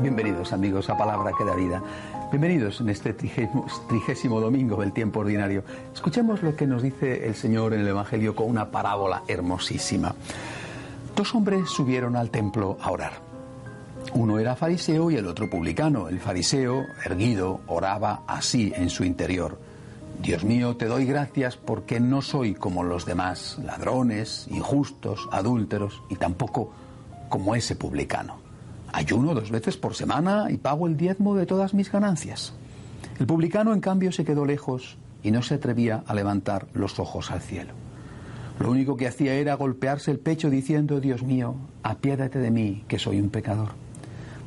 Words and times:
Bienvenidos 0.00 0.52
amigos 0.52 0.90
a 0.90 0.96
Palabra 0.96 1.32
que 1.36 1.44
da 1.44 1.54
vida. 1.54 1.82
Bienvenidos 2.30 2.80
en 2.80 2.90
este 2.90 3.14
trigésimo, 3.14 3.66
trigésimo 3.88 4.40
domingo 4.40 4.76
del 4.76 4.92
tiempo 4.92 5.20
ordinario. 5.20 5.64
Escuchemos 5.94 6.42
lo 6.42 6.54
que 6.54 6.66
nos 6.66 6.82
dice 6.82 7.26
el 7.26 7.34
Señor 7.34 7.72
en 7.72 7.80
el 7.80 7.88
Evangelio 7.88 8.36
con 8.36 8.48
una 8.48 8.70
parábola 8.70 9.22
hermosísima. 9.26 10.14
Dos 11.16 11.34
hombres 11.34 11.70
subieron 11.70 12.14
al 12.14 12.30
templo 12.30 12.76
a 12.80 12.90
orar. 12.90 13.12
Uno 14.12 14.38
era 14.38 14.54
fariseo 14.54 15.10
y 15.10 15.16
el 15.16 15.26
otro 15.26 15.48
publicano. 15.48 16.08
El 16.08 16.20
fariseo, 16.20 16.84
erguido, 17.04 17.60
oraba 17.66 18.22
así 18.26 18.72
en 18.76 18.90
su 18.90 19.02
interior. 19.02 19.58
Dios 20.20 20.44
mío, 20.44 20.76
te 20.76 20.86
doy 20.86 21.06
gracias 21.06 21.56
porque 21.56 22.00
no 22.00 22.20
soy 22.20 22.54
como 22.54 22.84
los 22.84 23.06
demás, 23.06 23.58
ladrones, 23.64 24.46
injustos, 24.50 25.26
adúlteros 25.32 26.02
y 26.10 26.16
tampoco 26.16 26.70
como 27.28 27.54
ese 27.54 27.76
publicano. 27.76 28.45
Ayuno 28.96 29.34
dos 29.34 29.50
veces 29.50 29.76
por 29.76 29.94
semana 29.94 30.46
y 30.50 30.56
pago 30.56 30.86
el 30.86 30.96
diezmo 30.96 31.36
de 31.36 31.44
todas 31.44 31.74
mis 31.74 31.92
ganancias. 31.92 32.54
El 33.18 33.26
publicano, 33.26 33.74
en 33.74 33.80
cambio, 33.82 34.10
se 34.10 34.24
quedó 34.24 34.46
lejos 34.46 34.96
y 35.22 35.32
no 35.32 35.42
se 35.42 35.56
atrevía 35.56 36.02
a 36.06 36.14
levantar 36.14 36.66
los 36.72 36.98
ojos 36.98 37.30
al 37.30 37.42
cielo. 37.42 37.74
Lo 38.58 38.70
único 38.70 38.96
que 38.96 39.06
hacía 39.06 39.34
era 39.34 39.52
golpearse 39.52 40.10
el 40.10 40.18
pecho 40.18 40.48
diciendo, 40.48 40.98
Dios 40.98 41.22
mío, 41.24 41.56
apiádate 41.82 42.38
de 42.38 42.50
mí, 42.50 42.84
que 42.88 42.98
soy 42.98 43.20
un 43.20 43.28
pecador. 43.28 43.72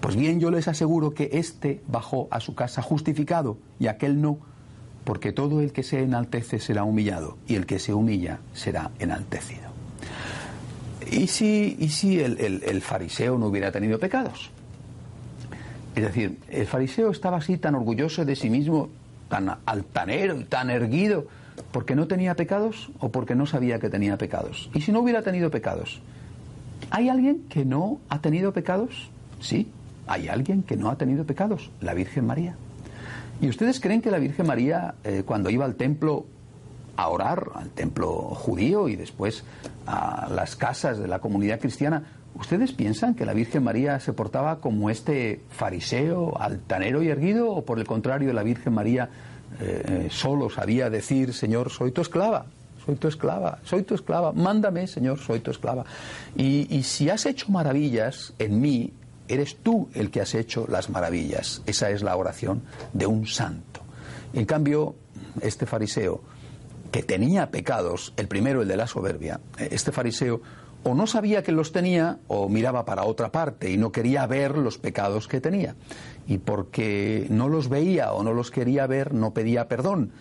Pues 0.00 0.16
bien, 0.16 0.40
yo 0.40 0.50
les 0.50 0.66
aseguro 0.66 1.12
que 1.12 1.28
éste 1.34 1.82
bajó 1.86 2.26
a 2.30 2.40
su 2.40 2.54
casa 2.54 2.80
justificado 2.80 3.58
y 3.78 3.88
aquel 3.88 4.22
no, 4.22 4.38
porque 5.04 5.30
todo 5.30 5.60
el 5.60 5.72
que 5.72 5.82
se 5.82 6.02
enaltece 6.02 6.58
será 6.58 6.84
humillado 6.84 7.36
y 7.46 7.56
el 7.56 7.66
que 7.66 7.78
se 7.78 7.92
humilla 7.92 8.40
será 8.54 8.92
enaltecido. 8.98 9.67
¿Y 11.10 11.26
si, 11.26 11.76
y 11.78 11.88
si 11.88 12.20
el, 12.20 12.38
el- 12.64 12.82
fariseo 12.82 13.38
no 13.38 13.46
hubiera 13.46 13.72
tenido 13.72 13.98
pecados? 13.98 14.50
Es 15.94 16.02
decir, 16.04 16.38
el 16.48 16.66
fariseo 16.66 17.10
estaba 17.10 17.38
así 17.38 17.56
tan 17.56 17.74
orgulloso 17.74 18.24
de 18.24 18.36
sí 18.36 18.50
mismo, 18.50 18.88
tan 19.28 19.56
altanero 19.66 20.38
y 20.40 20.44
tan 20.44 20.70
erguido, 20.70 21.26
porque 21.72 21.94
no 21.96 22.06
tenía 22.06 22.34
pecados 22.34 22.90
o 23.00 23.10
porque 23.10 23.34
no 23.34 23.46
sabía 23.46 23.78
que 23.78 23.88
tenía 23.90 24.16
pecados. 24.16 24.70
¿Y 24.74 24.80
si 24.82 24.92
no 24.92 25.00
hubiera 25.00 25.22
tenido 25.22 25.50
pecados? 25.50 26.00
¿Hay 26.90 27.08
alguien 27.08 27.44
que 27.48 27.64
no 27.64 28.00
ha 28.08 28.20
tenido 28.20 28.52
pecados? 28.52 29.10
Sí, 29.40 29.68
hay 30.06 30.28
alguien 30.28 30.62
que 30.62 30.76
no 30.76 30.90
ha 30.90 30.96
tenido 30.96 31.24
pecados, 31.24 31.70
la 31.80 31.94
Virgen 31.94 32.26
María. 32.26 32.54
¿Y 33.40 33.48
ustedes 33.48 33.80
creen 33.80 34.00
que 34.02 34.10
la 34.10 34.18
Virgen 34.18 34.46
María, 34.46 34.94
eh, 35.04 35.22
cuando 35.24 35.50
iba 35.50 35.64
al 35.64 35.74
templo 35.74 36.26
a 36.98 37.08
orar, 37.10 37.52
al 37.54 37.70
templo 37.70 38.10
judío 38.34 38.88
y 38.88 38.96
después 38.96 39.44
a 39.86 40.28
las 40.34 40.56
casas 40.56 40.98
de 40.98 41.06
la 41.06 41.20
comunidad 41.20 41.60
cristiana, 41.60 42.02
¿ustedes 42.34 42.72
piensan 42.72 43.14
que 43.14 43.24
la 43.24 43.34
Virgen 43.34 43.62
María 43.62 44.00
se 44.00 44.12
portaba 44.12 44.60
como 44.60 44.90
este 44.90 45.40
fariseo, 45.48 46.36
altanero 46.40 47.00
y 47.00 47.08
erguido? 47.08 47.52
¿O 47.52 47.64
por 47.64 47.78
el 47.78 47.86
contrario, 47.86 48.32
la 48.32 48.42
Virgen 48.42 48.74
María 48.74 49.08
eh, 49.60 49.82
eh, 49.86 50.08
solo 50.10 50.50
sabía 50.50 50.90
decir, 50.90 51.32
Señor, 51.34 51.70
soy 51.70 51.92
tu 51.92 52.00
esclava? 52.00 52.46
Soy 52.84 52.96
tu 52.96 53.06
esclava, 53.06 53.60
soy 53.62 53.84
tu 53.84 53.94
esclava, 53.94 54.32
mándame, 54.32 54.88
Señor, 54.88 55.20
soy 55.20 55.38
tu 55.38 55.52
esclava. 55.52 55.84
Y, 56.36 56.66
y 56.68 56.82
si 56.82 57.10
has 57.10 57.26
hecho 57.26 57.48
maravillas 57.52 58.32
en 58.40 58.60
mí, 58.60 58.92
eres 59.28 59.58
tú 59.62 59.88
el 59.94 60.10
que 60.10 60.20
has 60.20 60.34
hecho 60.34 60.66
las 60.68 60.90
maravillas. 60.90 61.62
Esa 61.64 61.90
es 61.90 62.02
la 62.02 62.16
oración 62.16 62.62
de 62.92 63.06
un 63.06 63.24
santo. 63.28 63.82
En 64.32 64.46
cambio, 64.46 64.96
este 65.40 65.64
fariseo, 65.64 66.22
que 66.90 67.02
tenía 67.02 67.50
pecados, 67.50 68.12
el 68.16 68.28
primero 68.28 68.62
el 68.62 68.68
de 68.68 68.76
la 68.76 68.86
soberbia, 68.86 69.40
eh, 69.58 69.68
este 69.72 69.92
fariseo 69.92 70.40
o 70.84 70.94
no 70.94 71.06
sabía 71.06 71.42
que 71.42 71.52
los 71.52 71.72
tenía 71.72 72.18
o 72.28 72.48
miraba 72.48 72.84
para 72.84 73.04
otra 73.04 73.30
parte 73.32 73.70
y 73.70 73.76
no 73.76 73.90
quería 73.92 74.26
ver 74.26 74.56
los 74.56 74.78
pecados 74.78 75.26
que 75.28 75.40
tenía. 75.40 75.74
Y 76.26 76.38
porque 76.38 77.26
no 77.30 77.48
los 77.48 77.68
veía 77.68 78.12
o 78.12 78.22
no 78.22 78.32
los 78.32 78.50
quería 78.50 78.86
ver, 78.86 79.12
no 79.12 79.32
pedía 79.34 79.66
perdón. 79.68 80.12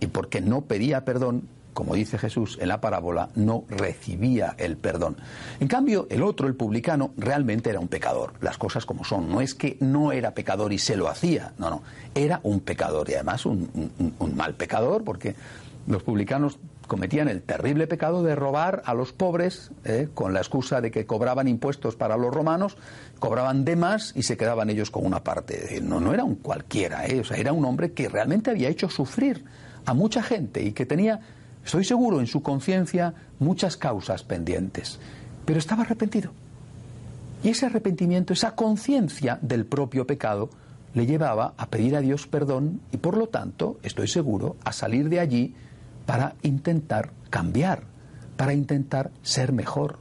Y 0.00 0.08
porque 0.08 0.40
no 0.42 0.62
pedía 0.62 1.04
perdón, 1.06 1.48
como 1.72 1.94
dice 1.94 2.18
Jesús 2.18 2.58
en 2.60 2.68
la 2.68 2.80
parábola, 2.82 3.30
no 3.36 3.64
recibía 3.68 4.54
el 4.58 4.76
perdón. 4.76 5.16
En 5.60 5.68
cambio, 5.68 6.06
el 6.10 6.22
otro, 6.22 6.46
el 6.46 6.54
publicano, 6.56 7.12
realmente 7.16 7.70
era 7.70 7.80
un 7.80 7.88
pecador. 7.88 8.34
Las 8.42 8.58
cosas 8.58 8.84
como 8.84 9.04
son. 9.04 9.30
No 9.30 9.40
es 9.40 9.54
que 9.54 9.78
no 9.80 10.12
era 10.12 10.34
pecador 10.34 10.72
y 10.74 10.78
se 10.78 10.96
lo 10.96 11.08
hacía. 11.08 11.54
No, 11.56 11.70
no. 11.70 11.82
Era 12.14 12.40
un 12.42 12.60
pecador 12.60 13.08
y 13.08 13.14
además 13.14 13.46
un, 13.46 13.70
un- 13.98 14.14
un 14.18 14.36
mal 14.36 14.54
pecador 14.54 15.02
porque 15.04 15.34
los 15.86 16.02
publicanos 16.02 16.58
cometían 16.86 17.28
el 17.28 17.42
terrible 17.42 17.86
pecado 17.86 18.22
de 18.22 18.34
robar 18.34 18.82
a 18.84 18.94
los 18.94 19.12
pobres 19.12 19.70
eh, 19.84 20.08
con 20.14 20.32
la 20.32 20.40
excusa 20.40 20.80
de 20.80 20.90
que 20.90 21.06
cobraban 21.06 21.48
impuestos 21.48 21.96
para 21.96 22.16
los 22.16 22.32
romanos, 22.32 22.76
cobraban 23.18 23.64
de 23.64 23.76
más 23.76 24.12
y 24.14 24.22
se 24.22 24.36
quedaban 24.36 24.70
ellos 24.70 24.90
con 24.90 25.06
una 25.06 25.24
parte. 25.24 25.76
Eh, 25.76 25.80
No, 25.80 26.00
no 26.00 26.12
era 26.12 26.24
un 26.24 26.36
cualquiera, 26.36 27.06
eh, 27.06 27.20
o 27.20 27.24
sea, 27.24 27.36
era 27.36 27.52
un 27.52 27.64
hombre 27.64 27.92
que 27.92 28.08
realmente 28.08 28.50
había 28.50 28.68
hecho 28.68 28.88
sufrir 28.88 29.44
a 29.86 29.94
mucha 29.94 30.22
gente 30.22 30.62
y 30.62 30.72
que 30.72 30.86
tenía, 30.86 31.20
estoy 31.64 31.84
seguro, 31.84 32.20
en 32.20 32.26
su 32.26 32.42
conciencia 32.42 33.14
muchas 33.38 33.76
causas 33.76 34.22
pendientes. 34.22 35.00
Pero 35.44 35.58
estaba 35.58 35.82
arrepentido. 35.82 36.32
Y 37.42 37.48
ese 37.48 37.66
arrepentimiento, 37.66 38.32
esa 38.32 38.54
conciencia 38.54 39.38
del 39.42 39.66
propio 39.66 40.06
pecado, 40.06 40.50
le 40.94 41.06
llevaba 41.06 41.54
a 41.56 41.66
pedir 41.66 41.96
a 41.96 42.00
Dios 42.00 42.26
perdón 42.26 42.80
y 42.92 42.98
por 42.98 43.16
lo 43.16 43.28
tanto, 43.28 43.78
estoy 43.82 44.08
seguro, 44.08 44.56
a 44.62 44.72
salir 44.72 45.08
de 45.08 45.20
allí 45.20 45.54
para 46.06 46.34
intentar 46.42 47.12
cambiar, 47.30 47.84
para 48.36 48.54
intentar 48.54 49.10
ser 49.22 49.52
mejor. 49.52 49.98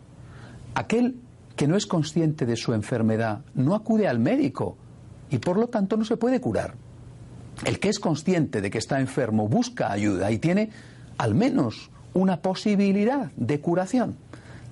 Aquel 0.75 1.15
que 1.55 1.67
no 1.67 1.75
es 1.75 1.85
consciente 1.85 2.45
de 2.45 2.55
su 2.55 2.73
enfermedad 2.73 3.41
no 3.53 3.75
acude 3.75 4.07
al 4.07 4.19
médico 4.19 4.77
y 5.29 5.37
por 5.37 5.57
lo 5.57 5.67
tanto 5.67 5.97
no 5.97 6.05
se 6.05 6.17
puede 6.17 6.41
curar. 6.41 6.73
El 7.65 7.79
que 7.79 7.89
es 7.89 7.99
consciente 7.99 8.61
de 8.61 8.71
que 8.71 8.77
está 8.77 8.99
enfermo 8.99 9.47
busca 9.47 9.91
ayuda 9.91 10.31
y 10.31 10.39
tiene 10.39 10.69
al 11.17 11.35
menos 11.35 11.91
una 12.13 12.41
posibilidad 12.41 13.31
de 13.35 13.59
curación. 13.59 14.15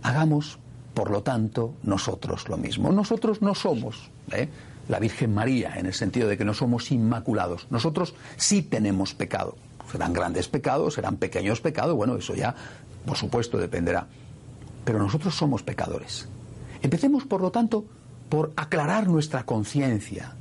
Hagamos, 0.02 0.60
por 0.94 1.12
lo 1.12 1.22
tanto, 1.22 1.76
nosotros 1.84 2.50
lo 2.50 2.58
mismo. 2.58 2.92
Nosotros 2.92 3.42
no 3.42 3.54
somos 3.54 4.10
¿eh? 4.32 4.50
la 4.88 5.00
Virgen 5.00 5.34
María 5.34 5.76
en 5.78 5.86
el 5.86 5.94
sentido 5.94 6.28
de 6.28 6.38
que 6.38 6.46
no 6.46 6.54
somos 6.54 6.92
inmaculados. 6.92 7.68
Nosotros 7.70 8.16
sí 8.38 8.62
tenemos 8.64 9.14
pecado. 9.14 9.56
Serán 9.92 10.14
grandes 10.14 10.48
pecados, 10.48 10.94
serán 10.94 11.18
pequeños 11.18 11.62
pecados, 11.62 11.96
bueno, 11.96 12.16
eso 12.16 12.36
ya, 12.36 12.56
por 13.06 13.18
supuesto, 13.18 13.58
dependerá. 13.58 14.08
Pero 14.86 15.00
nosotros 15.00 15.36
somos 15.36 15.64
pecadores. 15.64 16.28
Empecemos, 16.82 17.26
por 17.26 17.42
lo 17.42 17.52
tanto, 17.52 17.86
por 18.30 18.54
aclarar 18.56 19.08
nuestra 19.08 19.44
conciencia, 19.44 20.34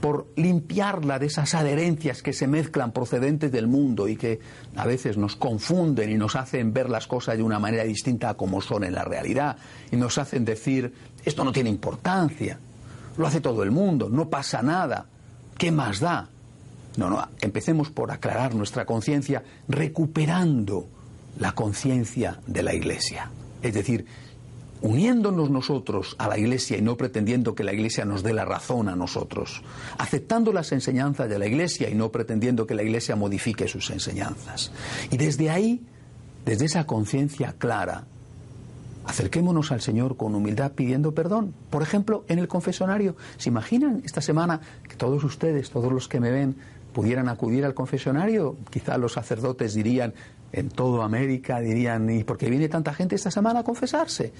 por 0.00 0.26
limpiarla 0.36 1.18
de 1.18 1.26
esas 1.26 1.54
adherencias 1.54 2.22
que 2.22 2.32
se 2.32 2.46
mezclan 2.46 2.92
procedentes 2.92 3.52
del 3.52 3.66
mundo 3.66 4.08
y 4.08 4.16
que 4.16 4.40
a 4.76 4.86
veces 4.86 5.16
nos 5.16 5.36
confunden 5.36 6.10
y 6.10 6.16
nos 6.16 6.36
hacen 6.36 6.72
ver 6.72 6.90
las 6.90 7.06
cosas 7.06 7.36
de 7.36 7.42
una 7.42 7.58
manera 7.58 7.84
distinta 7.84 8.30
a 8.30 8.34
como 8.34 8.60
son 8.60 8.84
en 8.84 8.94
la 8.94 9.04
realidad 9.04 9.56
y 9.90 9.96
nos 9.96 10.18
hacen 10.18 10.44
decir 10.44 10.92
esto 11.24 11.42
no 11.42 11.52
tiene 11.52 11.70
importancia, 11.70 12.58
lo 13.16 13.26
hace 13.26 13.40
todo 13.40 13.62
el 13.62 13.70
mundo, 13.70 14.10
no 14.10 14.28
pasa 14.28 14.60
nada, 14.60 15.06
¿qué 15.56 15.72
más 15.72 16.00
da? 16.00 16.28
No, 16.96 17.10
no, 17.10 17.28
empecemos 17.40 17.90
por 17.90 18.10
aclarar 18.12 18.54
nuestra 18.54 18.86
conciencia 18.86 19.42
recuperando 19.68 20.88
la 21.38 21.52
conciencia 21.52 22.40
de 22.46 22.62
la 22.62 22.74
Iglesia. 22.74 23.30
Es 23.62 23.74
decir, 23.74 24.06
uniéndonos 24.80 25.50
nosotros 25.50 26.14
a 26.18 26.28
la 26.28 26.38
Iglesia 26.38 26.76
y 26.76 26.82
no 26.82 26.96
pretendiendo 26.96 27.54
que 27.54 27.64
la 27.64 27.72
Iglesia 27.72 28.04
nos 28.04 28.22
dé 28.22 28.32
la 28.32 28.44
razón 28.44 28.88
a 28.88 28.94
nosotros, 28.94 29.62
aceptando 29.98 30.52
las 30.52 30.70
enseñanzas 30.72 31.28
de 31.28 31.38
la 31.38 31.46
Iglesia 31.46 31.88
y 31.90 31.94
no 31.94 32.12
pretendiendo 32.12 32.66
que 32.66 32.74
la 32.74 32.82
Iglesia 32.82 33.16
modifique 33.16 33.66
sus 33.66 33.90
enseñanzas. 33.90 34.70
Y 35.10 35.16
desde 35.16 35.50
ahí, 35.50 35.82
desde 36.44 36.66
esa 36.66 36.86
conciencia 36.86 37.54
clara, 37.58 38.04
Acerquémonos 39.06 39.70
al 39.70 39.82
Señor 39.82 40.16
con 40.16 40.34
humildad 40.34 40.72
pidiendo 40.72 41.12
perdón. 41.12 41.54
Por 41.68 41.82
ejemplo, 41.82 42.24
en 42.28 42.38
el 42.38 42.48
confesionario. 42.48 43.16
¿Se 43.36 43.50
imaginan 43.50 44.00
esta 44.04 44.22
semana 44.22 44.60
que 44.88 44.96
todos 44.96 45.22
ustedes, 45.24 45.70
todos 45.70 45.92
los 45.92 46.08
que 46.08 46.20
me 46.20 46.30
ven, 46.30 46.56
pudieran 46.94 47.28
acudir 47.28 47.66
al 47.66 47.74
confesionario? 47.74 48.56
Quizá 48.70 48.96
los 48.96 49.12
sacerdotes 49.12 49.74
dirían, 49.74 50.14
en 50.52 50.70
toda 50.70 51.04
América 51.04 51.60
dirían, 51.60 52.08
¿y 52.08 52.24
por 52.24 52.38
qué 52.38 52.48
viene 52.48 52.70
tanta 52.70 52.94
gente 52.94 53.16
esta 53.16 53.30
semana 53.30 53.60
a 53.60 53.64
confesarse? 53.64 54.32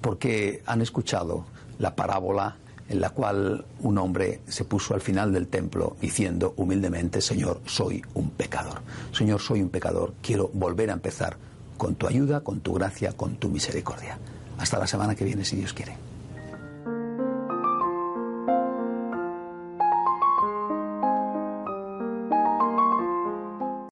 Porque 0.00 0.62
han 0.64 0.80
escuchado 0.80 1.44
la 1.78 1.94
parábola 1.94 2.56
en 2.88 3.00
la 3.00 3.10
cual 3.10 3.66
un 3.80 3.98
hombre 3.98 4.40
se 4.46 4.64
puso 4.64 4.94
al 4.94 5.00
final 5.00 5.32
del 5.32 5.48
templo 5.48 5.96
diciendo 6.00 6.54
humildemente, 6.56 7.20
Señor, 7.20 7.60
soy 7.66 8.02
un 8.14 8.30
pecador. 8.30 8.80
Señor, 9.12 9.40
soy 9.40 9.60
un 9.60 9.68
pecador, 9.68 10.14
quiero 10.22 10.48
volver 10.54 10.90
a 10.90 10.94
empezar 10.94 11.36
con 11.76 11.96
tu 11.96 12.06
ayuda, 12.06 12.40
con 12.40 12.60
tu 12.60 12.72
gracia, 12.74 13.12
con 13.12 13.36
tu 13.36 13.48
misericordia. 13.48 14.18
Hasta 14.58 14.78
la 14.78 14.86
semana 14.86 15.14
que 15.14 15.24
viene, 15.24 15.44
si 15.44 15.56
Dios 15.56 15.72
quiere. 15.72 16.15